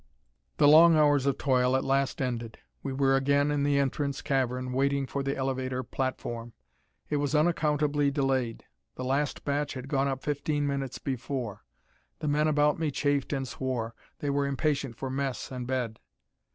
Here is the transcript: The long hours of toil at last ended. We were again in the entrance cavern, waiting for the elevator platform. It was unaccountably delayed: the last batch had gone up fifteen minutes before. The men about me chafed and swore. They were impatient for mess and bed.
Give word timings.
The 0.57 0.67
long 0.67 0.95
hours 0.97 1.27
of 1.27 1.37
toil 1.37 1.75
at 1.75 1.83
last 1.83 2.23
ended. 2.23 2.57
We 2.81 2.91
were 2.91 3.15
again 3.15 3.51
in 3.51 3.61
the 3.61 3.77
entrance 3.77 4.23
cavern, 4.23 4.73
waiting 4.73 5.05
for 5.05 5.21
the 5.21 5.37
elevator 5.37 5.83
platform. 5.83 6.53
It 7.11 7.17
was 7.17 7.35
unaccountably 7.35 8.09
delayed: 8.09 8.63
the 8.95 9.03
last 9.03 9.45
batch 9.45 9.75
had 9.75 9.87
gone 9.87 10.07
up 10.07 10.23
fifteen 10.23 10.65
minutes 10.65 10.97
before. 10.97 11.65
The 12.17 12.27
men 12.27 12.47
about 12.47 12.79
me 12.79 12.89
chafed 12.89 13.31
and 13.31 13.47
swore. 13.47 13.93
They 14.17 14.31
were 14.31 14.47
impatient 14.47 14.97
for 14.97 15.11
mess 15.11 15.51
and 15.51 15.67
bed. 15.67 15.99